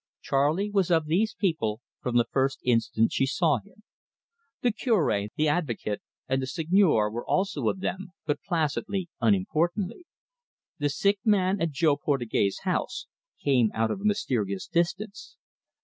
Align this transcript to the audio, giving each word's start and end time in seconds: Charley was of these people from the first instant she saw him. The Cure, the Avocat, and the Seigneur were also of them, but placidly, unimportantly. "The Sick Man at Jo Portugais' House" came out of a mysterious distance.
Charley 0.19 0.71
was 0.71 0.89
of 0.89 1.05
these 1.05 1.35
people 1.37 1.79
from 2.01 2.17
the 2.17 2.25
first 2.25 2.57
instant 2.63 3.11
she 3.13 3.27
saw 3.27 3.59
him. 3.59 3.83
The 4.63 4.71
Cure, 4.71 5.27
the 5.35 5.47
Avocat, 5.47 5.99
and 6.27 6.41
the 6.41 6.47
Seigneur 6.47 7.11
were 7.11 7.23
also 7.23 7.69
of 7.69 7.81
them, 7.81 8.07
but 8.25 8.41
placidly, 8.41 9.09
unimportantly. 9.19 10.07
"The 10.79 10.89
Sick 10.89 11.19
Man 11.23 11.61
at 11.61 11.69
Jo 11.69 11.97
Portugais' 11.97 12.61
House" 12.63 13.05
came 13.43 13.69
out 13.75 13.91
of 13.91 14.01
a 14.01 14.03
mysterious 14.03 14.65
distance. 14.65 15.37